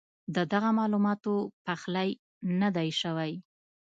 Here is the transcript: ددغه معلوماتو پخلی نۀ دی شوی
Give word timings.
ددغه 0.35 0.69
معلوماتو 0.77 1.33
پخلی 1.65 2.09
نۀ 2.59 2.69
دی 2.75 2.89
شوی 3.01 3.31